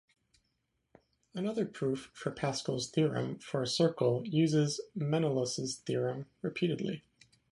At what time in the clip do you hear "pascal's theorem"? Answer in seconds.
2.31-3.37